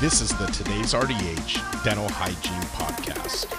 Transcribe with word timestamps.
This 0.00 0.20
is 0.20 0.30
the 0.38 0.46
Today's 0.46 0.94
RDH 0.94 1.82
Dental 1.82 2.08
Hygiene 2.08 2.62
Podcast, 2.70 3.50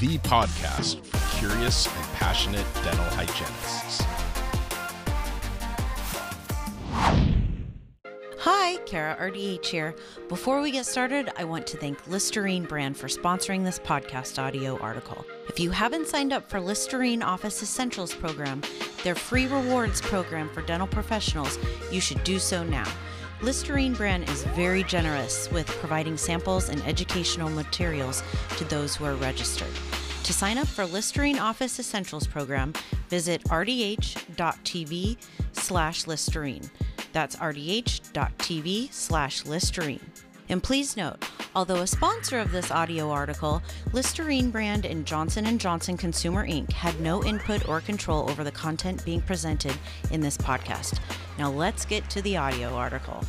the 0.00 0.18
podcast 0.28 1.06
for 1.06 1.38
curious 1.38 1.86
and 1.86 2.04
passionate 2.14 2.66
dental 2.82 3.04
hygienists. 3.10 4.02
Hi, 8.40 8.76
Kara 8.86 9.16
RDH 9.20 9.66
here. 9.66 9.94
Before 10.28 10.60
we 10.60 10.72
get 10.72 10.84
started, 10.84 11.30
I 11.36 11.44
want 11.44 11.64
to 11.68 11.76
thank 11.76 12.08
Listerine 12.08 12.64
brand 12.64 12.96
for 12.96 13.06
sponsoring 13.06 13.62
this 13.62 13.78
podcast 13.78 14.42
audio 14.42 14.76
article. 14.80 15.24
If 15.48 15.60
you 15.60 15.70
haven't 15.70 16.08
signed 16.08 16.32
up 16.32 16.50
for 16.50 16.58
Listerine 16.58 17.22
Office 17.22 17.62
Essentials 17.62 18.12
program, 18.12 18.62
their 19.04 19.14
free 19.14 19.46
rewards 19.46 20.00
program 20.00 20.48
for 20.48 20.62
dental 20.62 20.88
professionals, 20.88 21.56
you 21.92 22.00
should 22.00 22.24
do 22.24 22.40
so 22.40 22.64
now. 22.64 22.92
Listerine 23.42 23.92
brand 23.92 24.28
is 24.30 24.44
very 24.44 24.82
generous 24.82 25.50
with 25.50 25.66
providing 25.66 26.16
samples 26.16 26.70
and 26.70 26.82
educational 26.86 27.50
materials 27.50 28.22
to 28.56 28.64
those 28.64 28.96
who 28.96 29.04
are 29.04 29.14
registered. 29.14 29.72
To 30.24 30.32
sign 30.32 30.56
up 30.56 30.66
for 30.66 30.86
Listerine 30.86 31.38
Office 31.38 31.78
Essentials 31.78 32.26
program, 32.26 32.72
visit 33.08 33.44
rdh.tv 33.44 35.16
slash 35.52 36.06
Listerine. 36.06 36.70
That's 37.12 37.36
rdh.tv 37.36 38.92
slash 38.92 39.44
Listerine. 39.44 40.00
And 40.48 40.62
please 40.62 40.96
note, 40.96 41.24
although 41.54 41.82
a 41.82 41.86
sponsor 41.86 42.38
of 42.38 42.52
this 42.52 42.70
audio 42.70 43.10
article, 43.10 43.62
Listerine 43.92 44.50
brand 44.50 44.86
and 44.86 45.04
Johnson 45.04 45.58
& 45.58 45.60
Johnson 45.60 45.96
Consumer 45.96 46.46
Inc. 46.46 46.72
had 46.72 47.00
no 47.00 47.24
input 47.24 47.68
or 47.68 47.80
control 47.80 48.30
over 48.30 48.44
the 48.44 48.52
content 48.52 49.04
being 49.04 49.20
presented 49.20 49.76
in 50.10 50.20
this 50.20 50.36
podcast. 50.36 50.98
Now 51.38 51.50
let's 51.50 51.84
get 51.84 52.08
to 52.10 52.22
the 52.22 52.36
audio 52.36 52.74
article. 52.74 53.24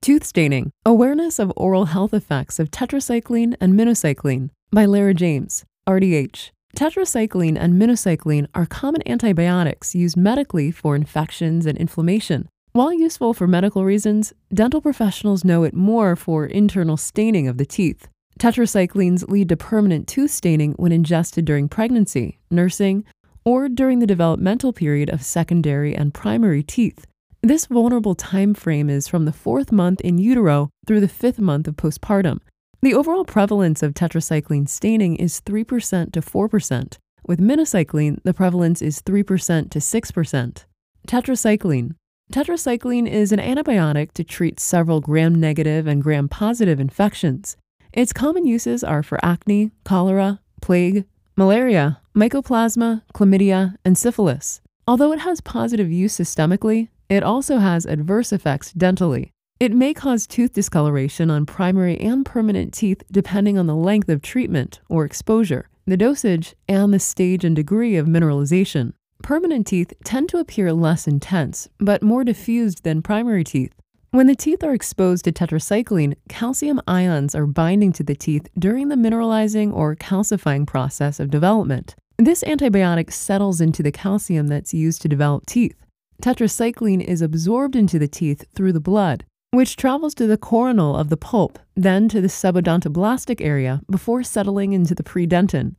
Tooth 0.00 0.24
Staining 0.24 0.70
Awareness 0.86 1.38
of 1.38 1.52
Oral 1.56 1.86
Health 1.86 2.14
Effects 2.14 2.58
of 2.58 2.70
Tetracycline 2.70 3.54
and 3.60 3.74
Minocycline 3.74 4.48
by 4.72 4.86
Lara 4.86 5.12
James, 5.12 5.64
RDH. 5.86 6.52
Tetracycline 6.74 7.58
and 7.58 7.74
minocycline 7.74 8.46
are 8.54 8.64
common 8.64 9.06
antibiotics 9.06 9.94
used 9.94 10.16
medically 10.16 10.70
for 10.70 10.96
infections 10.96 11.66
and 11.66 11.76
inflammation. 11.76 12.48
While 12.72 12.92
useful 12.92 13.34
for 13.34 13.48
medical 13.48 13.84
reasons, 13.84 14.32
dental 14.54 14.80
professionals 14.80 15.44
know 15.44 15.64
it 15.64 15.74
more 15.74 16.14
for 16.14 16.46
internal 16.46 16.96
staining 16.96 17.48
of 17.48 17.58
the 17.58 17.66
teeth. 17.66 18.06
Tetracyclines 18.38 19.28
lead 19.28 19.48
to 19.48 19.56
permanent 19.56 20.06
tooth 20.06 20.30
staining 20.30 20.74
when 20.74 20.92
ingested 20.92 21.44
during 21.44 21.68
pregnancy, 21.68 22.38
nursing, 22.48 23.04
or 23.44 23.68
during 23.68 23.98
the 23.98 24.06
developmental 24.06 24.72
period 24.72 25.10
of 25.10 25.24
secondary 25.24 25.96
and 25.96 26.14
primary 26.14 26.62
teeth. 26.62 27.08
This 27.42 27.66
vulnerable 27.66 28.14
time 28.14 28.54
frame 28.54 28.88
is 28.88 29.08
from 29.08 29.24
the 29.24 29.32
fourth 29.32 29.72
month 29.72 30.00
in 30.02 30.18
utero 30.18 30.70
through 30.86 31.00
the 31.00 31.08
fifth 31.08 31.40
month 31.40 31.66
of 31.66 31.74
postpartum. 31.74 32.38
The 32.82 32.94
overall 32.94 33.24
prevalence 33.24 33.82
of 33.82 33.94
tetracycline 33.94 34.68
staining 34.68 35.16
is 35.16 35.40
3% 35.40 36.12
to 36.12 36.20
4%. 36.20 36.98
With 37.26 37.40
minocycline, 37.40 38.20
the 38.22 38.32
prevalence 38.32 38.80
is 38.80 39.02
3% 39.02 39.70
to 39.70 39.78
6%. 39.80 40.64
Tetracycline 41.08 41.94
Tetracycline 42.30 43.08
is 43.08 43.32
an 43.32 43.40
antibiotic 43.40 44.12
to 44.12 44.22
treat 44.22 44.60
several 44.60 45.00
gram 45.00 45.34
negative 45.34 45.88
and 45.88 46.00
gram 46.00 46.28
positive 46.28 46.78
infections. 46.78 47.56
Its 47.92 48.12
common 48.12 48.46
uses 48.46 48.84
are 48.84 49.02
for 49.02 49.18
acne, 49.24 49.72
cholera, 49.84 50.38
plague, 50.62 51.06
malaria, 51.36 52.00
mycoplasma, 52.14 53.02
chlamydia, 53.12 53.74
and 53.84 53.98
syphilis. 53.98 54.60
Although 54.86 55.12
it 55.12 55.18
has 55.18 55.40
positive 55.40 55.90
use 55.90 56.16
systemically, 56.16 56.88
it 57.08 57.24
also 57.24 57.58
has 57.58 57.84
adverse 57.84 58.32
effects 58.32 58.72
dentally. 58.74 59.30
It 59.58 59.72
may 59.72 59.92
cause 59.92 60.28
tooth 60.28 60.52
discoloration 60.52 61.32
on 61.32 61.46
primary 61.46 61.98
and 61.98 62.24
permanent 62.24 62.72
teeth 62.72 63.02
depending 63.10 63.58
on 63.58 63.66
the 63.66 63.74
length 63.74 64.08
of 64.08 64.22
treatment 64.22 64.78
or 64.88 65.04
exposure, 65.04 65.68
the 65.84 65.96
dosage, 65.96 66.54
and 66.68 66.94
the 66.94 67.00
stage 67.00 67.44
and 67.44 67.56
degree 67.56 67.96
of 67.96 68.06
mineralization. 68.06 68.92
Permanent 69.22 69.66
teeth 69.66 69.92
tend 70.02 70.28
to 70.30 70.38
appear 70.38 70.72
less 70.72 71.06
intense, 71.06 71.68
but 71.78 72.02
more 72.02 72.24
diffused 72.24 72.84
than 72.84 73.02
primary 73.02 73.44
teeth. 73.44 73.72
When 74.12 74.26
the 74.26 74.34
teeth 74.34 74.64
are 74.64 74.74
exposed 74.74 75.24
to 75.24 75.32
tetracycline, 75.32 76.14
calcium 76.28 76.80
ions 76.88 77.34
are 77.34 77.46
binding 77.46 77.92
to 77.92 78.02
the 78.02 78.16
teeth 78.16 78.48
during 78.58 78.88
the 78.88 78.96
mineralizing 78.96 79.72
or 79.72 79.94
calcifying 79.94 80.66
process 80.66 81.20
of 81.20 81.30
development. 81.30 81.94
This 82.18 82.42
antibiotic 82.42 83.12
settles 83.12 83.60
into 83.60 83.82
the 83.82 83.92
calcium 83.92 84.48
that's 84.48 84.74
used 84.74 85.00
to 85.02 85.08
develop 85.08 85.46
teeth. 85.46 85.76
Tetracycline 86.20 87.02
is 87.02 87.22
absorbed 87.22 87.76
into 87.76 87.98
the 87.98 88.08
teeth 88.08 88.44
through 88.54 88.72
the 88.72 88.80
blood, 88.80 89.24
which 89.52 89.76
travels 89.76 90.14
to 90.14 90.26
the 90.26 90.36
coronal 90.36 90.96
of 90.96 91.08
the 91.08 91.16
pulp, 91.16 91.58
then 91.76 92.08
to 92.08 92.20
the 92.20 92.28
subodontoblastic 92.28 93.40
area 93.40 93.80
before 93.90 94.22
settling 94.22 94.72
into 94.72 94.94
the 94.94 95.02
predentin. 95.02 95.76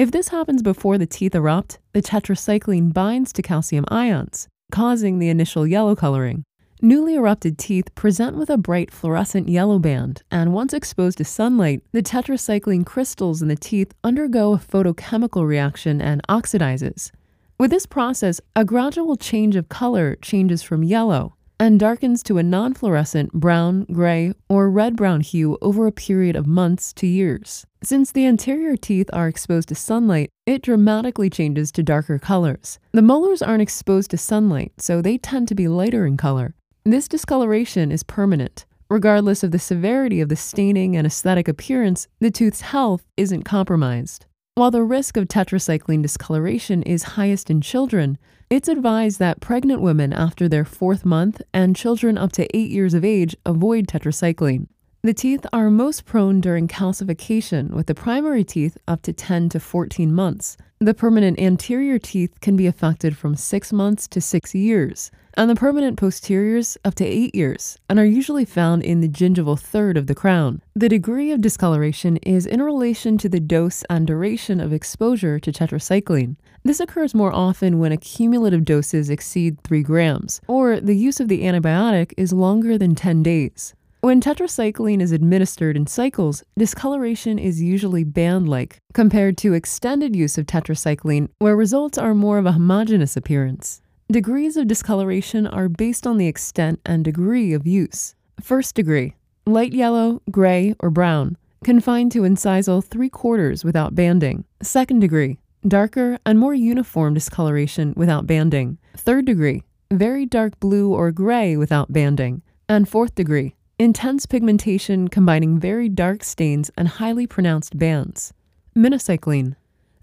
If 0.00 0.12
this 0.12 0.28
happens 0.28 0.62
before 0.62 0.96
the 0.96 1.04
teeth 1.04 1.34
erupt, 1.34 1.78
the 1.92 2.00
tetracycline 2.00 2.90
binds 2.90 3.34
to 3.34 3.42
calcium 3.42 3.84
ions, 3.88 4.48
causing 4.72 5.18
the 5.18 5.28
initial 5.28 5.66
yellow 5.66 5.94
coloring. 5.94 6.42
Newly 6.80 7.16
erupted 7.16 7.58
teeth 7.58 7.94
present 7.94 8.34
with 8.34 8.48
a 8.48 8.56
bright 8.56 8.90
fluorescent 8.90 9.50
yellow 9.50 9.78
band, 9.78 10.22
and 10.30 10.54
once 10.54 10.72
exposed 10.72 11.18
to 11.18 11.24
sunlight, 11.26 11.82
the 11.92 12.02
tetracycline 12.02 12.86
crystals 12.86 13.42
in 13.42 13.48
the 13.48 13.56
teeth 13.56 13.92
undergo 14.02 14.54
a 14.54 14.58
photochemical 14.58 15.46
reaction 15.46 16.00
and 16.00 16.26
oxidizes. 16.30 17.10
With 17.58 17.70
this 17.70 17.84
process, 17.84 18.40
a 18.56 18.64
gradual 18.64 19.16
change 19.16 19.54
of 19.54 19.68
color 19.68 20.16
changes 20.22 20.62
from 20.62 20.82
yellow 20.82 21.34
and 21.60 21.78
darkens 21.78 22.22
to 22.22 22.38
a 22.38 22.42
non 22.42 22.72
fluorescent 22.72 23.32
brown, 23.34 23.84
gray, 23.92 24.32
or 24.48 24.70
red 24.70 24.96
brown 24.96 25.20
hue 25.20 25.58
over 25.60 25.86
a 25.86 25.92
period 25.92 26.34
of 26.34 26.46
months 26.46 26.92
to 26.94 27.06
years. 27.06 27.66
Since 27.82 28.12
the 28.12 28.26
anterior 28.26 28.76
teeth 28.76 29.10
are 29.12 29.28
exposed 29.28 29.68
to 29.68 29.74
sunlight, 29.74 30.30
it 30.46 30.62
dramatically 30.62 31.28
changes 31.28 31.70
to 31.72 31.82
darker 31.82 32.18
colors. 32.18 32.78
The 32.92 33.02
molars 33.02 33.42
aren't 33.42 33.62
exposed 33.62 34.10
to 34.10 34.18
sunlight, 34.18 34.72
so 34.78 35.02
they 35.02 35.18
tend 35.18 35.48
to 35.48 35.54
be 35.54 35.68
lighter 35.68 36.06
in 36.06 36.16
color. 36.16 36.54
This 36.84 37.06
discoloration 37.06 37.92
is 37.92 38.02
permanent. 38.02 38.64
Regardless 38.88 39.44
of 39.44 39.50
the 39.50 39.58
severity 39.58 40.20
of 40.20 40.30
the 40.30 40.36
staining 40.36 40.96
and 40.96 41.06
aesthetic 41.06 41.46
appearance, 41.46 42.08
the 42.18 42.30
tooth's 42.30 42.62
health 42.62 43.04
isn't 43.16 43.44
compromised. 43.44 44.24
While 44.56 44.70
the 44.70 44.82
risk 44.82 45.16
of 45.16 45.28
tetracycline 45.28 46.02
discoloration 46.02 46.82
is 46.82 47.14
highest 47.14 47.50
in 47.50 47.60
children, 47.60 48.18
it's 48.50 48.68
advised 48.68 49.20
that 49.20 49.40
pregnant 49.40 49.80
women 49.80 50.12
after 50.12 50.48
their 50.48 50.64
fourth 50.64 51.04
month 51.04 51.40
and 51.54 51.76
children 51.76 52.18
up 52.18 52.32
to 52.32 52.56
eight 52.56 52.68
years 52.68 52.94
of 52.94 53.04
age 53.04 53.36
avoid 53.46 53.86
tetracycline. 53.86 54.66
The 55.02 55.14
teeth 55.14 55.46
are 55.52 55.70
most 55.70 56.04
prone 56.04 56.40
during 56.40 56.66
calcification, 56.66 57.70
with 57.70 57.86
the 57.86 57.94
primary 57.94 58.42
teeth 58.42 58.76
up 58.88 59.02
to 59.02 59.12
10 59.12 59.50
to 59.50 59.60
14 59.60 60.12
months. 60.12 60.56
The 60.80 60.94
permanent 60.94 61.38
anterior 61.38 62.00
teeth 62.00 62.40
can 62.40 62.56
be 62.56 62.66
affected 62.66 63.16
from 63.16 63.36
6 63.36 63.72
months 63.72 64.08
to 64.08 64.20
6 64.20 64.54
years, 64.54 65.12
and 65.34 65.48
the 65.48 65.54
permanent 65.54 65.98
posteriors 65.98 66.76
up 66.84 66.94
to 66.96 67.04
8 67.04 67.34
years, 67.34 67.78
and 67.88 67.98
are 67.98 68.04
usually 68.04 68.44
found 68.44 68.82
in 68.82 69.00
the 69.00 69.08
gingival 69.08 69.58
third 69.58 69.96
of 69.96 70.06
the 70.06 70.14
crown. 70.14 70.62
The 70.74 70.88
degree 70.88 71.30
of 71.32 71.40
discoloration 71.40 72.16
is 72.18 72.46
in 72.46 72.62
relation 72.62 73.18
to 73.18 73.28
the 73.28 73.40
dose 73.40 73.84
and 73.90 74.06
duration 74.06 74.60
of 74.60 74.72
exposure 74.72 75.38
to 75.38 75.52
tetracycline. 75.52 76.36
This 76.62 76.80
occurs 76.80 77.14
more 77.14 77.32
often 77.32 77.78
when 77.78 77.92
accumulative 77.92 78.64
doses 78.64 79.08
exceed 79.08 79.62
3 79.62 79.82
grams, 79.82 80.40
or 80.46 80.80
the 80.80 80.96
use 80.96 81.20
of 81.20 81.28
the 81.28 81.42
antibiotic 81.42 82.12
is 82.16 82.32
longer 82.32 82.76
than 82.76 82.94
10 82.94 83.22
days. 83.22 83.74
When 84.02 84.22
tetracycline 84.22 85.02
is 85.02 85.12
administered 85.12 85.76
in 85.76 85.86
cycles, 85.86 86.42
discoloration 86.56 87.38
is 87.38 87.60
usually 87.60 88.02
band 88.02 88.48
like, 88.48 88.78
compared 88.94 89.36
to 89.38 89.52
extended 89.52 90.16
use 90.16 90.38
of 90.38 90.46
tetracycline, 90.46 91.28
where 91.38 91.54
results 91.54 91.98
are 91.98 92.14
more 92.14 92.38
of 92.38 92.46
a 92.46 92.52
homogeneous 92.52 93.14
appearance. 93.14 93.82
Degrees 94.10 94.56
of 94.56 94.66
discoloration 94.66 95.46
are 95.46 95.68
based 95.68 96.04
on 96.04 96.18
the 96.18 96.26
extent 96.26 96.80
and 96.84 97.04
degree 97.04 97.52
of 97.52 97.64
use. 97.64 98.16
First 98.40 98.74
degree 98.74 99.14
light 99.46 99.72
yellow, 99.72 100.20
gray, 100.32 100.74
or 100.80 100.90
brown, 100.90 101.36
confined 101.62 102.10
to 102.12 102.22
incisal 102.22 102.84
three 102.84 103.08
quarters 103.08 103.62
without 103.62 103.94
banding. 103.94 104.42
Second 104.62 104.98
degree 104.98 105.38
darker 105.68 106.18
and 106.26 106.40
more 106.40 106.54
uniform 106.54 107.14
discoloration 107.14 107.94
without 107.96 108.26
banding. 108.26 108.78
Third 108.96 109.26
degree 109.26 109.62
very 109.92 110.26
dark 110.26 110.58
blue 110.58 110.92
or 110.92 111.12
gray 111.12 111.56
without 111.56 111.92
banding. 111.92 112.42
And 112.68 112.88
fourth 112.88 113.14
degree 113.14 113.54
intense 113.78 114.26
pigmentation 114.26 115.06
combining 115.06 115.60
very 115.60 115.88
dark 115.88 116.24
stains 116.24 116.68
and 116.76 116.88
highly 116.88 117.28
pronounced 117.28 117.78
bands. 117.78 118.34
Minocycline. 118.76 119.54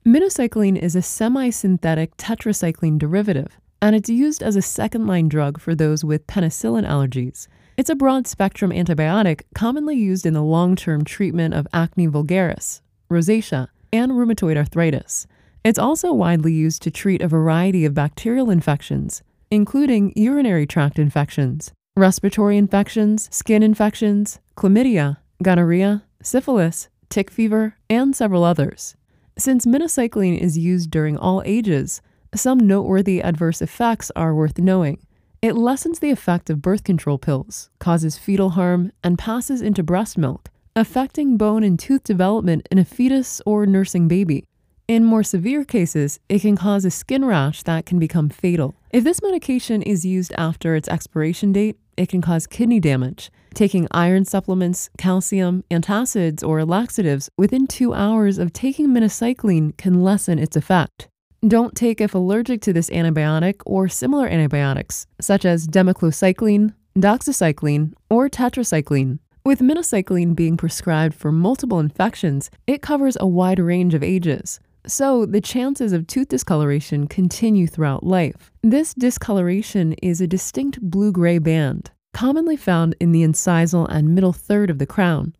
Minocycline 0.06 0.77
is 0.77 0.95
a 0.95 1.01
semi 1.01 1.50
synthetic 1.50 2.15
tetracycline 2.15 2.98
derivative 2.98 3.59
and 3.81 3.95
it's 3.95 4.09
used 4.09 4.41
as 4.41 4.56
a 4.56 4.62
second 4.62 5.07
line 5.07 5.27
drug 5.27 5.59
for 5.59 5.75
those 5.75 6.03
with 6.03 6.27
penicillin 6.27 6.88
allergies. 6.88 7.47
It's 7.77 7.89
a 7.89 7.95
broad 7.95 8.27
spectrum 8.27 8.71
antibiotic 8.71 9.41
commonly 9.53 9.95
used 9.95 10.25
in 10.25 10.33
the 10.33 10.41
long 10.41 10.75
term 10.75 11.03
treatment 11.03 11.53
of 11.53 11.68
acne 11.74 12.07
vulgaris, 12.07 12.81
rosacea, 13.09 13.68
and 13.94 14.13
rheumatoid 14.13 14.57
arthritis. 14.57 15.27
It's 15.63 15.79
also 15.79 16.13
widely 16.13 16.53
used 16.53 16.81
to 16.83 16.91
treat 16.91 17.21
a 17.21 17.27
variety 17.27 17.85
of 17.85 17.94
bacterial 17.94 18.50
infections, 18.50 19.21
including 19.51 20.13
urinary 20.15 20.65
tract 20.65 20.97
infections, 20.97 21.71
respiratory 21.95 22.57
infections, 22.57 23.30
skin 23.31 23.62
infections, 23.63 24.39
chlamydia, 24.56 25.18
gonorrhea, 25.44 26.03
syphilis, 26.21 26.89
tick 27.09 27.30
fever, 27.30 27.75
and 27.89 28.15
several 28.15 28.44
others. 28.44 28.95
Since 29.38 29.65
minocycline 29.65 30.39
is 30.39 30.57
used 30.57 30.89
during 30.89 31.18
all 31.18 31.44
ages, 31.45 32.01
some 32.35 32.59
noteworthy 32.59 33.21
adverse 33.21 33.62
effects 33.62 34.12
are 34.15 34.35
worth 34.35 34.57
knowing. 34.57 35.00
It 35.41 35.56
lessens 35.56 36.00
the 36.00 36.09
effect 36.09 36.50
of 36.50 36.62
birth 36.62 36.83
control 36.83 37.18
pills, 37.18 37.69
causes 37.79 38.18
fetal 38.18 38.51
harm, 38.51 38.91
and 39.03 39.19
passes 39.19 39.62
into 39.62 39.83
breast 39.83 40.18
milk, 40.18 40.50
affecting 40.75 41.38
bone 41.38 41.63
and 41.63 41.79
tooth 41.79 42.03
development 42.03 42.68
in 42.71 42.77
a 42.79 42.85
fetus 42.85 43.41
or 43.45 43.65
nursing 43.65 44.07
baby. 44.07 44.45
In 44.88 45.03
more 45.03 45.24
severe 45.24 45.65
cases, 45.65 46.19
it 46.29 46.39
can 46.39 46.56
cause 46.56 46.85
a 46.85 46.91
skin 46.91 47.25
rash 47.25 47.62
that 47.63 47.85
can 47.85 48.00
become 48.00 48.30
fatal. 48.30 48.75
If 48.91 49.03
this 49.03 49.21
medication 49.21 49.81
is 49.81 50.06
used 50.06 50.33
after 50.38 50.75
its 50.75 50.88
expiration 50.88 51.51
date, 51.51 51.77
it 51.97 52.07
can 52.07 52.21
cause 52.21 52.47
kidney 52.47 52.80
damage. 52.80 53.30
Taking 53.53 53.88
iron 53.91 54.23
supplements, 54.23 54.89
calcium, 54.97 55.63
antacids, 55.69 56.47
or 56.47 56.63
laxatives 56.63 57.30
within 57.38 57.68
two 57.68 57.94
hours 57.94 58.38
of 58.38 58.53
taking 58.53 58.88
minocycline 58.88 59.75
can 59.77 60.03
lessen 60.03 60.39
its 60.39 60.56
effect. 60.56 61.09
Don't 61.45 61.75
take 61.75 62.01
if 62.01 62.16
allergic 62.16 62.62
to 62.62 62.74
this 62.74 62.89
antibiotic 62.89 63.62
or 63.66 63.88
similar 63.88 64.28
antibiotics, 64.28 65.06
such 65.22 65.45
as 65.45 65.68
demeclocycline, 65.68 66.74
doxycycline, 66.98 67.94
or 68.10 68.28
tetracycline. 68.28 69.19
With 69.45 69.60
minocycline 69.60 70.36
being 70.36 70.57
prescribed 70.57 71.13
for 71.13 71.31
multiple 71.31 71.80
infections, 71.80 72.50
it 72.66 72.81
covers 72.81 73.18
a 73.19 73.28
wide 73.28 73.60
range 73.60 73.94
of 73.94 74.01
ages. 74.01 74.60
So, 74.88 75.28
the 75.28 75.39
chances 75.39 75.94
of 75.94 76.07
tooth 76.07 76.30
discoloration 76.30 77.07
continue 77.07 77.68
throughout 77.68 78.04
life. 78.04 78.51
This 78.63 78.95
discoloration 78.95 79.94
is 80.01 80.22
a 80.22 80.28
distinct 80.28 80.81
blue 80.81 81.12
gray 81.12 81.38
band, 81.38 81.92
commonly 82.13 82.56
found 82.56 82.95
in 83.00 83.12
the 83.12 83.24
incisal 83.24 83.88
and 83.90 84.16
middle 84.16 84.33
third 84.33 84.72
of 84.72 84.80
the 84.80 84.88
crown. 84.88 85.36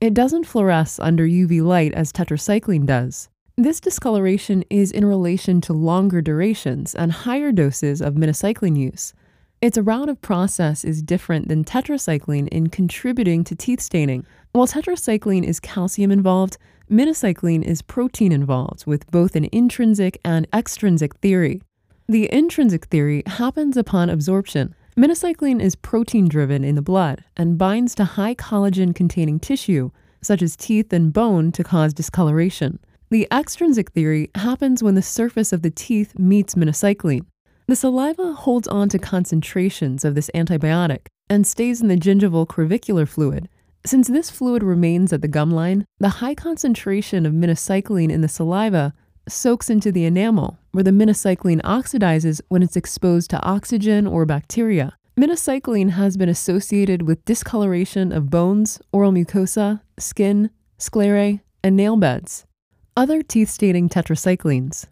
It 0.00 0.14
doesn't 0.14 0.46
fluoresce 0.46 0.98
under 0.98 1.26
UV 1.26 1.62
light 1.62 1.92
as 1.92 2.10
tetracycline 2.10 2.86
does. 2.86 3.28
This 3.56 3.80
discoloration 3.80 4.64
is 4.70 4.90
in 4.90 5.04
relation 5.04 5.60
to 5.62 5.74
longer 5.74 6.22
durations 6.22 6.94
and 6.94 7.12
higher 7.12 7.52
doses 7.52 8.00
of 8.00 8.14
minocycline 8.14 8.78
use. 8.78 9.12
Its 9.60 9.76
route 9.76 10.08
of 10.08 10.22
process 10.22 10.84
is 10.84 11.02
different 11.02 11.48
than 11.48 11.62
tetracycline 11.62 12.48
in 12.48 12.70
contributing 12.70 13.44
to 13.44 13.54
teeth 13.54 13.82
staining. 13.82 14.24
While 14.52 14.66
tetracycline 14.66 15.44
is 15.44 15.60
calcium 15.60 16.10
involved, 16.10 16.56
minocycline 16.90 17.62
is 17.62 17.82
protein 17.82 18.32
involved 18.32 18.86
with 18.86 19.10
both 19.10 19.36
an 19.36 19.46
intrinsic 19.52 20.18
and 20.24 20.48
extrinsic 20.54 21.14
theory. 21.16 21.60
The 22.08 22.32
intrinsic 22.32 22.86
theory 22.86 23.22
happens 23.26 23.76
upon 23.76 24.08
absorption. 24.08 24.74
Minocycline 24.96 25.60
is 25.60 25.76
protein 25.76 26.26
driven 26.26 26.64
in 26.64 26.74
the 26.74 26.80
blood 26.80 27.22
and 27.36 27.58
binds 27.58 27.94
to 27.96 28.04
high 28.04 28.34
collagen 28.34 28.94
containing 28.94 29.38
tissue, 29.38 29.90
such 30.22 30.40
as 30.40 30.56
teeth 30.56 30.90
and 30.90 31.12
bone, 31.12 31.52
to 31.52 31.62
cause 31.62 31.92
discoloration. 31.92 32.78
The 33.12 33.28
extrinsic 33.30 33.90
theory 33.90 34.30
happens 34.36 34.82
when 34.82 34.94
the 34.94 35.02
surface 35.02 35.52
of 35.52 35.60
the 35.60 35.68
teeth 35.68 36.18
meets 36.18 36.54
minocycline. 36.54 37.26
The 37.66 37.76
saliva 37.76 38.32
holds 38.32 38.66
on 38.66 38.88
to 38.88 38.98
concentrations 38.98 40.02
of 40.02 40.14
this 40.14 40.30
antibiotic 40.34 41.08
and 41.28 41.46
stays 41.46 41.82
in 41.82 41.88
the 41.88 41.98
gingival 41.98 42.48
crevicular 42.48 43.04
fluid, 43.04 43.50
since 43.84 44.08
this 44.08 44.30
fluid 44.30 44.62
remains 44.62 45.12
at 45.12 45.20
the 45.20 45.28
gum 45.28 45.50
line, 45.50 45.84
the 45.98 46.08
high 46.08 46.34
concentration 46.34 47.26
of 47.26 47.34
minocycline 47.34 48.10
in 48.10 48.22
the 48.22 48.30
saliva 48.30 48.94
soaks 49.28 49.68
into 49.68 49.92
the 49.92 50.06
enamel, 50.06 50.58
where 50.70 50.82
the 50.82 50.90
minocycline 50.90 51.60
oxidizes 51.60 52.40
when 52.48 52.62
it's 52.62 52.76
exposed 52.76 53.28
to 53.28 53.42
oxygen 53.42 54.06
or 54.06 54.24
bacteria. 54.24 54.96
Minocycline 55.20 55.90
has 55.90 56.16
been 56.16 56.30
associated 56.30 57.02
with 57.02 57.26
discoloration 57.26 58.10
of 58.10 58.30
bones, 58.30 58.80
oral 58.90 59.12
mucosa, 59.12 59.82
skin, 59.98 60.48
sclerae, 60.78 61.40
and 61.62 61.76
nail 61.76 61.98
beds. 61.98 62.46
Other 62.94 63.22
teeth 63.22 63.48
staining 63.48 63.88
tetracyclines. 63.88 64.84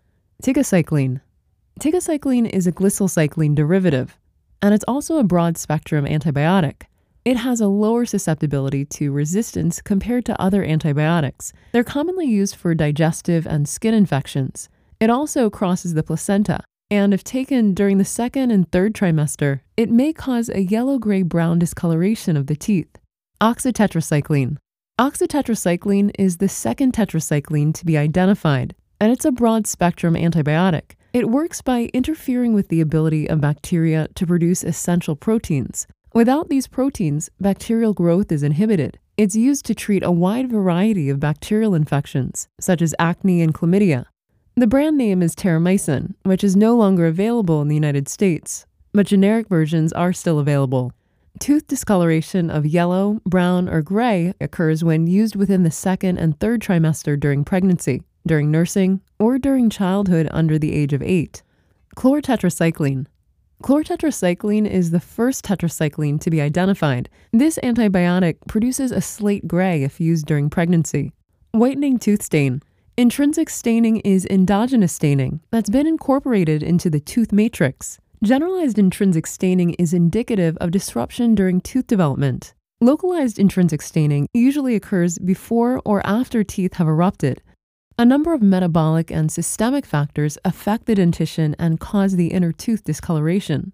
Tigecycline. 0.42 1.20
Tigecycline 1.80 2.48
is 2.48 2.66
a 2.66 2.72
glycylcycline 2.72 3.54
derivative, 3.54 4.18
and 4.62 4.72
it's 4.72 4.86
also 4.88 5.18
a 5.18 5.22
broad 5.22 5.58
spectrum 5.58 6.06
antibiotic. 6.06 6.84
It 7.26 7.36
has 7.36 7.60
a 7.60 7.68
lower 7.68 8.06
susceptibility 8.06 8.86
to 8.86 9.12
resistance 9.12 9.82
compared 9.82 10.24
to 10.24 10.40
other 10.40 10.64
antibiotics. 10.64 11.52
They're 11.72 11.84
commonly 11.84 12.24
used 12.24 12.56
for 12.56 12.74
digestive 12.74 13.46
and 13.46 13.68
skin 13.68 13.92
infections. 13.92 14.70
It 14.98 15.10
also 15.10 15.50
crosses 15.50 15.92
the 15.92 16.02
placenta, 16.02 16.60
and 16.90 17.12
if 17.12 17.22
taken 17.22 17.74
during 17.74 17.98
the 17.98 18.06
second 18.06 18.50
and 18.50 18.72
third 18.72 18.94
trimester, 18.94 19.60
it 19.76 19.90
may 19.90 20.14
cause 20.14 20.48
a 20.48 20.62
yellow 20.62 20.98
gray 20.98 21.20
brown 21.20 21.58
discoloration 21.58 22.34
of 22.38 22.46
the 22.46 22.56
teeth. 22.56 22.96
Oxytetracycline. 23.42 24.56
Oxytetracycline 25.00 26.10
is 26.18 26.36
the 26.36 26.48
second 26.48 26.92
tetracycline 26.92 27.72
to 27.72 27.86
be 27.86 27.96
identified, 27.96 28.74
and 29.00 29.10
it's 29.10 29.24
a 29.24 29.32
broad 29.32 29.66
spectrum 29.66 30.14
antibiotic. 30.14 30.92
It 31.14 31.30
works 31.30 31.62
by 31.62 31.88
interfering 31.94 32.52
with 32.52 32.68
the 32.68 32.82
ability 32.82 33.26
of 33.26 33.40
bacteria 33.40 34.08
to 34.14 34.26
produce 34.26 34.62
essential 34.62 35.16
proteins, 35.16 35.86
Without 36.12 36.48
these 36.48 36.66
proteins, 36.66 37.30
bacterial 37.40 37.94
growth 37.94 38.32
is 38.32 38.42
inhibited. 38.42 38.98
It's 39.16 39.36
used 39.36 39.64
to 39.66 39.76
treat 39.76 40.02
a 40.02 40.10
wide 40.10 40.50
variety 40.50 41.08
of 41.08 41.20
bacterial 41.20 41.72
infections, 41.72 42.48
such 42.58 42.82
as 42.82 42.96
acne 42.98 43.40
and 43.42 43.54
chlamydia. 43.54 44.06
The 44.56 44.66
brand 44.66 44.98
name 44.98 45.22
is 45.22 45.36
Terramycin, 45.36 46.14
which 46.24 46.42
is 46.42 46.56
no 46.56 46.76
longer 46.76 47.06
available 47.06 47.62
in 47.62 47.68
the 47.68 47.76
United 47.76 48.08
States, 48.08 48.66
but 48.92 49.06
generic 49.06 49.48
versions 49.48 49.92
are 49.92 50.12
still 50.12 50.40
available. 50.40 50.92
Tooth 51.38 51.66
discoloration 51.66 52.50
of 52.50 52.66
yellow, 52.66 53.20
brown, 53.24 53.68
or 53.68 53.82
gray 53.82 54.34
occurs 54.40 54.84
when 54.84 55.06
used 55.06 55.36
within 55.36 55.62
the 55.62 55.70
second 55.70 56.18
and 56.18 56.38
third 56.38 56.60
trimester 56.60 57.18
during 57.18 57.44
pregnancy, 57.44 58.02
during 58.26 58.50
nursing, 58.50 59.00
or 59.18 59.38
during 59.38 59.70
childhood 59.70 60.28
under 60.32 60.58
the 60.58 60.74
age 60.74 60.92
of 60.92 61.02
8. 61.02 61.42
Chlorotetracycline, 61.96 63.06
Chlorotetracycline 63.62 64.66
is 64.66 64.90
the 64.90 65.00
first 65.00 65.44
tetracycline 65.44 66.18
to 66.20 66.30
be 66.30 66.40
identified. 66.40 67.10
This 67.32 67.58
antibiotic 67.62 68.36
produces 68.48 68.90
a 68.90 69.02
slate 69.02 69.46
gray 69.46 69.82
if 69.82 70.00
used 70.00 70.24
during 70.24 70.48
pregnancy. 70.48 71.12
Whitening 71.52 71.98
tooth 71.98 72.22
stain. 72.22 72.62
Intrinsic 72.96 73.50
staining 73.50 73.98
is 73.98 74.26
endogenous 74.30 74.94
staining 74.94 75.40
that's 75.50 75.68
been 75.68 75.86
incorporated 75.86 76.62
into 76.62 76.88
the 76.88 77.00
tooth 77.00 77.32
matrix. 77.32 77.98
Generalized 78.22 78.78
intrinsic 78.78 79.26
staining 79.26 79.72
is 79.78 79.94
indicative 79.94 80.54
of 80.58 80.70
disruption 80.70 81.34
during 81.34 81.58
tooth 81.58 81.86
development. 81.86 82.52
Localized 82.78 83.38
intrinsic 83.38 83.80
staining 83.80 84.28
usually 84.34 84.74
occurs 84.74 85.18
before 85.18 85.80
or 85.86 86.06
after 86.06 86.44
teeth 86.44 86.74
have 86.74 86.86
erupted, 86.86 87.40
a 87.98 88.04
number 88.04 88.34
of 88.34 88.42
metabolic 88.42 89.10
and 89.10 89.32
systemic 89.32 89.86
factors 89.86 90.36
affect 90.44 90.84
the 90.84 90.94
dentition 90.94 91.56
and 91.58 91.80
cause 91.80 92.16
the 92.16 92.26
inner 92.26 92.52
tooth 92.52 92.84
discoloration. 92.84 93.72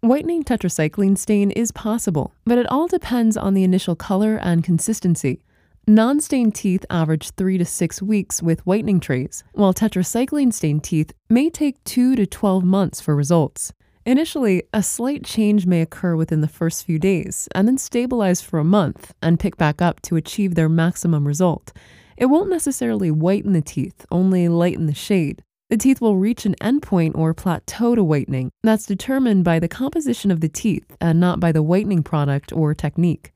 Whitening 0.00 0.44
tetracycline 0.44 1.18
stain 1.18 1.50
is 1.50 1.70
possible, 1.70 2.32
but 2.46 2.56
it 2.56 2.66
all 2.70 2.86
depends 2.86 3.36
on 3.36 3.52
the 3.52 3.64
initial 3.64 3.94
color 3.94 4.36
and 4.36 4.64
consistency. 4.64 5.44
Non 5.86 6.18
stained 6.18 6.54
teeth 6.54 6.86
average 6.88 7.32
3 7.32 7.58
to 7.58 7.64
6 7.66 8.00
weeks 8.00 8.42
with 8.42 8.64
whitening 8.64 9.00
trays, 9.00 9.44
while 9.52 9.74
tetracycline 9.74 10.50
stained 10.50 10.82
teeth 10.82 11.12
may 11.28 11.50
take 11.50 11.84
2 11.84 12.16
to 12.16 12.24
12 12.24 12.64
months 12.64 13.02
for 13.02 13.14
results. 13.14 13.70
Initially, 14.06 14.62
a 14.72 14.82
slight 14.82 15.24
change 15.24 15.66
may 15.66 15.82
occur 15.82 16.16
within 16.16 16.40
the 16.40 16.48
first 16.48 16.86
few 16.86 16.98
days 16.98 17.50
and 17.54 17.68
then 17.68 17.76
stabilize 17.76 18.40
for 18.40 18.58
a 18.58 18.64
month 18.64 19.12
and 19.20 19.38
pick 19.38 19.58
back 19.58 19.82
up 19.82 20.00
to 20.02 20.16
achieve 20.16 20.54
their 20.54 20.70
maximum 20.70 21.26
result. 21.26 21.70
It 22.16 22.26
won't 22.26 22.48
necessarily 22.48 23.10
whiten 23.10 23.52
the 23.52 23.60
teeth, 23.60 24.06
only 24.10 24.48
lighten 24.48 24.86
the 24.86 24.94
shade. 24.94 25.42
The 25.68 25.76
teeth 25.76 26.00
will 26.00 26.16
reach 26.16 26.46
an 26.46 26.54
endpoint 26.62 27.14
or 27.14 27.34
plateau 27.34 27.94
to 27.94 28.02
whitening 28.02 28.50
that's 28.62 28.86
determined 28.86 29.44
by 29.44 29.58
the 29.58 29.68
composition 29.68 30.30
of 30.30 30.40
the 30.40 30.48
teeth 30.48 30.96
and 30.98 31.20
not 31.20 31.40
by 31.40 31.52
the 31.52 31.62
whitening 31.62 32.02
product 32.02 32.54
or 32.54 32.72
technique. 32.72 33.33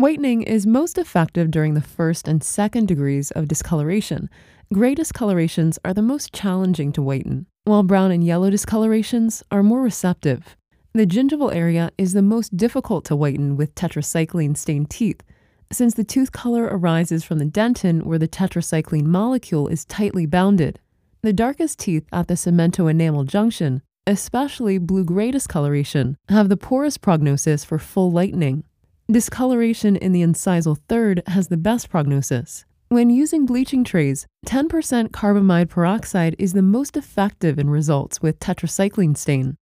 Whitening 0.00 0.40
is 0.40 0.66
most 0.66 0.96
effective 0.96 1.50
during 1.50 1.74
the 1.74 1.82
first 1.82 2.26
and 2.26 2.42
second 2.42 2.88
degrees 2.88 3.30
of 3.32 3.48
discoloration. 3.48 4.30
Gray 4.72 4.94
discolorations 4.94 5.78
are 5.84 5.92
the 5.92 6.00
most 6.00 6.32
challenging 6.32 6.90
to 6.92 7.02
whiten, 7.02 7.44
while 7.64 7.82
brown 7.82 8.10
and 8.10 8.24
yellow 8.24 8.48
discolorations 8.48 9.42
are 9.50 9.62
more 9.62 9.82
receptive. 9.82 10.56
The 10.94 11.06
gingival 11.06 11.54
area 11.54 11.90
is 11.98 12.14
the 12.14 12.22
most 12.22 12.56
difficult 12.56 13.04
to 13.04 13.14
whiten 13.14 13.58
with 13.58 13.74
tetracycline 13.74 14.56
stained 14.56 14.88
teeth 14.88 15.22
since 15.70 15.92
the 15.92 16.02
tooth 16.02 16.32
color 16.32 16.64
arises 16.64 17.22
from 17.22 17.38
the 17.38 17.44
dentin 17.44 18.04
where 18.04 18.18
the 18.18 18.26
tetracycline 18.26 19.04
molecule 19.04 19.68
is 19.68 19.84
tightly 19.84 20.24
bounded. 20.24 20.78
The 21.20 21.34
darkest 21.34 21.78
teeth 21.78 22.06
at 22.10 22.26
the 22.26 22.34
cemento-enamel 22.36 23.24
junction, 23.24 23.82
especially 24.06 24.78
blue-gray 24.78 25.30
discoloration, 25.30 26.16
have 26.30 26.48
the 26.48 26.56
poorest 26.56 27.02
prognosis 27.02 27.66
for 27.66 27.78
full 27.78 28.10
lightening. 28.10 28.64
Discoloration 29.10 29.96
in 29.96 30.12
the 30.12 30.22
incisal 30.22 30.78
third 30.88 31.24
has 31.26 31.48
the 31.48 31.56
best 31.56 31.90
prognosis. 31.90 32.64
When 32.90 33.10
using 33.10 33.44
bleaching 33.44 33.82
trays, 33.82 34.24
10% 34.46 35.08
carbamide 35.08 35.68
peroxide 35.68 36.36
is 36.38 36.52
the 36.52 36.62
most 36.62 36.96
effective 36.96 37.58
in 37.58 37.68
results 37.70 38.22
with 38.22 38.38
tetracycline 38.38 39.16
stain. 39.16 39.56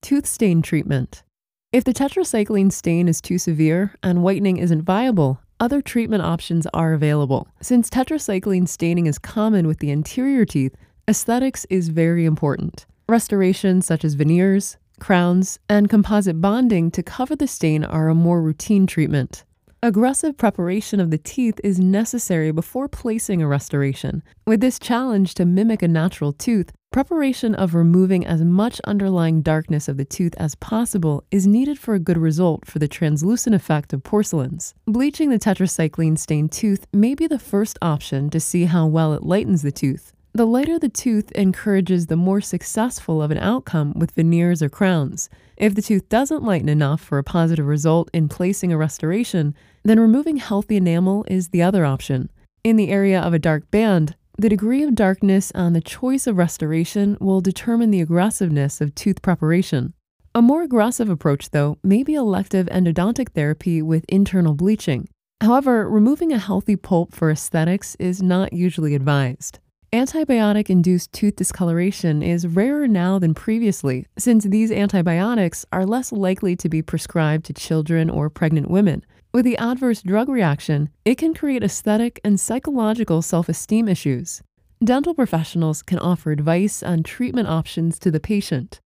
Tooth 0.00 0.24
stain 0.24 0.62
treatment. 0.62 1.24
If 1.72 1.84
the 1.84 1.92
tetracycline 1.92 2.72
stain 2.72 3.06
is 3.06 3.20
too 3.20 3.36
severe 3.36 3.94
and 4.02 4.22
whitening 4.22 4.56
isn't 4.56 4.84
viable, 4.84 5.40
other 5.60 5.82
treatment 5.82 6.22
options 6.22 6.66
are 6.72 6.94
available. 6.94 7.48
Since 7.60 7.90
tetracycline 7.90 8.66
staining 8.66 9.04
is 9.04 9.18
common 9.18 9.66
with 9.66 9.80
the 9.80 9.92
anterior 9.92 10.46
teeth, 10.46 10.74
aesthetics 11.06 11.66
is 11.68 11.90
very 11.90 12.24
important. 12.24 12.86
Restorations 13.10 13.84
such 13.84 14.06
as 14.06 14.14
veneers, 14.14 14.78
crowns, 15.00 15.58
and 15.68 15.88
composite 15.88 16.40
bonding 16.40 16.90
to 16.92 17.02
cover 17.02 17.36
the 17.36 17.46
stain 17.46 17.84
are 17.84 18.08
a 18.08 18.14
more 18.14 18.42
routine 18.42 18.86
treatment. 18.86 19.44
Aggressive 19.82 20.36
preparation 20.36 21.00
of 21.00 21.10
the 21.10 21.18
teeth 21.18 21.60
is 21.62 21.78
necessary 21.78 22.50
before 22.50 22.88
placing 22.88 23.42
a 23.42 23.46
restoration. 23.46 24.22
With 24.46 24.60
this 24.60 24.78
challenge 24.78 25.34
to 25.34 25.44
mimic 25.44 25.82
a 25.82 25.86
natural 25.86 26.32
tooth, 26.32 26.72
preparation 26.90 27.54
of 27.54 27.74
removing 27.74 28.26
as 28.26 28.42
much 28.42 28.80
underlying 28.84 29.42
darkness 29.42 29.86
of 29.86 29.98
the 29.98 30.04
tooth 30.04 30.34
as 30.38 30.54
possible 30.54 31.24
is 31.30 31.46
needed 31.46 31.78
for 31.78 31.94
a 31.94 32.00
good 32.00 32.16
result 32.16 32.66
for 32.66 32.78
the 32.78 32.88
translucent 32.88 33.54
effect 33.54 33.92
of 33.92 34.02
porcelains. 34.02 34.72
Bleaching 34.86 35.28
the 35.28 35.38
tetracycline 35.38 36.18
stained 36.18 36.52
tooth 36.52 36.86
may 36.94 37.14
be 37.14 37.26
the 37.26 37.38
first 37.38 37.78
option 37.82 38.30
to 38.30 38.40
see 38.40 38.64
how 38.64 38.86
well 38.86 39.12
it 39.12 39.22
lightens 39.22 39.60
the 39.60 39.70
tooth. 39.70 40.14
The 40.36 40.46
lighter 40.46 40.78
the 40.78 40.90
tooth 40.90 41.32
encourages 41.32 42.08
the 42.08 42.14
more 42.14 42.42
successful 42.42 43.22
of 43.22 43.30
an 43.30 43.38
outcome 43.38 43.94
with 43.96 44.10
veneers 44.10 44.60
or 44.60 44.68
crowns. 44.68 45.30
If 45.56 45.74
the 45.74 45.80
tooth 45.80 46.10
doesn't 46.10 46.42
lighten 46.42 46.68
enough 46.68 47.00
for 47.00 47.16
a 47.16 47.24
positive 47.24 47.64
result 47.64 48.10
in 48.12 48.28
placing 48.28 48.70
a 48.70 48.76
restoration, 48.76 49.54
then 49.82 49.98
removing 49.98 50.36
healthy 50.36 50.76
enamel 50.76 51.24
is 51.26 51.48
the 51.48 51.62
other 51.62 51.86
option. 51.86 52.30
In 52.62 52.76
the 52.76 52.90
area 52.90 53.18
of 53.18 53.32
a 53.32 53.38
dark 53.38 53.70
band, 53.70 54.14
the 54.36 54.50
degree 54.50 54.82
of 54.82 54.94
darkness 54.94 55.52
and 55.52 55.74
the 55.74 55.80
choice 55.80 56.26
of 56.26 56.36
restoration 56.36 57.16
will 57.18 57.40
determine 57.40 57.90
the 57.90 58.02
aggressiveness 58.02 58.82
of 58.82 58.94
tooth 58.94 59.22
preparation. 59.22 59.94
A 60.34 60.42
more 60.42 60.62
aggressive 60.62 61.08
approach, 61.08 61.48
though, 61.48 61.78
may 61.82 62.02
be 62.02 62.12
elective 62.12 62.66
endodontic 62.66 63.30
therapy 63.30 63.80
with 63.80 64.04
internal 64.06 64.52
bleaching. 64.52 65.08
However, 65.40 65.88
removing 65.88 66.30
a 66.30 66.38
healthy 66.38 66.76
pulp 66.76 67.14
for 67.14 67.30
aesthetics 67.30 67.96
is 67.98 68.20
not 68.20 68.52
usually 68.52 68.94
advised. 68.94 69.60
Antibiotic 69.92 70.68
induced 70.68 71.12
tooth 71.12 71.36
discoloration 71.36 72.20
is 72.20 72.44
rarer 72.44 72.88
now 72.88 73.20
than 73.20 73.34
previously, 73.34 74.04
since 74.18 74.42
these 74.42 74.72
antibiotics 74.72 75.64
are 75.72 75.86
less 75.86 76.10
likely 76.10 76.56
to 76.56 76.68
be 76.68 76.82
prescribed 76.82 77.44
to 77.44 77.52
children 77.52 78.10
or 78.10 78.28
pregnant 78.28 78.68
women. 78.68 79.04
With 79.32 79.44
the 79.44 79.56
adverse 79.58 80.02
drug 80.02 80.28
reaction, 80.28 80.88
it 81.04 81.18
can 81.18 81.34
create 81.34 81.62
aesthetic 81.62 82.18
and 82.24 82.40
psychological 82.40 83.22
self 83.22 83.48
esteem 83.48 83.86
issues. 83.88 84.42
Dental 84.82 85.14
professionals 85.14 85.82
can 85.82 86.00
offer 86.00 86.32
advice 86.32 86.82
on 86.82 87.04
treatment 87.04 87.46
options 87.46 88.00
to 88.00 88.10
the 88.10 88.20
patient. 88.20 88.80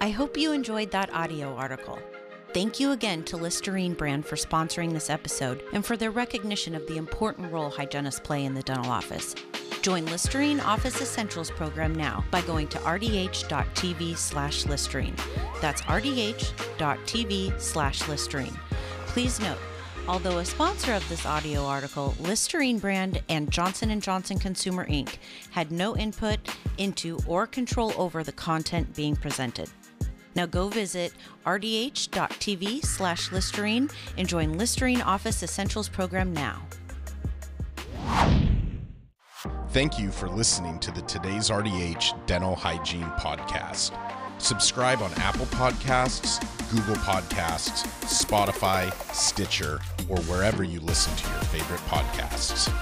I 0.00 0.08
hope 0.08 0.38
you 0.38 0.52
enjoyed 0.52 0.92
that 0.92 1.12
audio 1.12 1.54
article. 1.56 1.98
Thank 2.52 2.80
you 2.80 2.90
again 2.90 3.22
to 3.24 3.36
Listerine 3.36 3.94
brand 3.94 4.26
for 4.26 4.34
sponsoring 4.34 4.92
this 4.92 5.08
episode 5.08 5.62
and 5.72 5.86
for 5.86 5.96
their 5.96 6.10
recognition 6.10 6.74
of 6.74 6.84
the 6.88 6.96
important 6.96 7.52
role 7.52 7.70
hygienists 7.70 8.18
play 8.18 8.44
in 8.44 8.54
the 8.54 8.62
dental 8.64 8.90
office. 8.90 9.36
Join 9.82 10.04
Listerine 10.06 10.58
Office 10.58 11.00
Essentials 11.00 11.52
program 11.52 11.94
now 11.94 12.24
by 12.32 12.40
going 12.42 12.66
to 12.66 12.78
rdh.tv 12.78 14.16
slash 14.16 14.66
Listerine. 14.66 15.14
That's 15.60 15.82
rdh.tv 15.82 17.60
slash 17.60 18.08
Listerine. 18.08 18.58
Please 19.06 19.38
note, 19.40 19.58
although 20.08 20.38
a 20.38 20.44
sponsor 20.44 20.92
of 20.94 21.08
this 21.08 21.24
audio 21.24 21.64
article, 21.64 22.16
Listerine 22.18 22.80
brand 22.80 23.22
and 23.28 23.48
Johnson 23.52 23.98
& 24.00 24.02
Johnson 24.02 24.40
Consumer 24.40 24.88
Inc. 24.88 25.18
had 25.52 25.70
no 25.70 25.96
input 25.96 26.40
into 26.78 27.20
or 27.28 27.46
control 27.46 27.94
over 27.96 28.24
the 28.24 28.32
content 28.32 28.96
being 28.96 29.14
presented. 29.14 29.70
Now 30.40 30.46
go 30.46 30.68
visit 30.68 31.12
rdh.tv 31.44 32.82
slash 32.82 33.30
Listerine 33.30 33.90
and 34.16 34.26
join 34.26 34.56
Listerine 34.56 35.02
Office 35.02 35.42
Essentials 35.42 35.86
program 35.86 36.32
now. 36.32 36.62
Thank 39.68 39.98
you 39.98 40.10
for 40.10 40.30
listening 40.30 40.78
to 40.78 40.92
the 40.92 41.02
Today's 41.02 41.50
RDH 41.50 42.24
Dental 42.24 42.54
Hygiene 42.54 43.10
Podcast. 43.18 43.92
Subscribe 44.38 45.02
on 45.02 45.12
Apple 45.16 45.44
Podcasts, 45.46 46.40
Google 46.70 46.96
Podcasts, 47.02 47.84
Spotify, 48.06 48.90
Stitcher, 49.14 49.78
or 50.08 50.16
wherever 50.20 50.64
you 50.64 50.80
listen 50.80 51.14
to 51.16 51.28
your 51.28 51.42
favorite 51.42 51.80
podcasts. 51.80 52.72